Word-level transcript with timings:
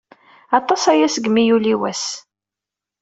Aṭas 0.57 0.83
aya 0.91 1.07
segmi 1.09 1.43
yuli 1.49 1.75
wass. 1.79 2.05